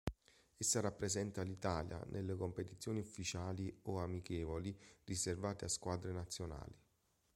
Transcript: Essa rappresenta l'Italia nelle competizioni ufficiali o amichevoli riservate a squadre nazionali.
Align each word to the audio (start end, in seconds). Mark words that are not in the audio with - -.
Essa 0.57 0.79
rappresenta 0.79 1.43
l'Italia 1.43 2.03
nelle 2.09 2.33
competizioni 2.35 2.97
ufficiali 2.97 3.71
o 3.83 3.99
amichevoli 3.99 4.75
riservate 5.03 5.65
a 5.65 5.67
squadre 5.67 6.11
nazionali. 6.11 6.75